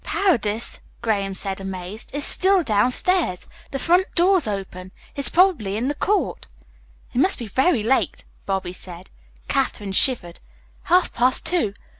[0.03, 3.45] "Paredes," Graham said, amazed, "is still downstairs.
[3.69, 4.91] The front door's open.
[5.13, 6.47] He's probably in the court."
[7.13, 9.11] "It must be very late," Bobby said.
[9.47, 10.39] Katherine shivered.
[10.85, 11.75] "Half past two.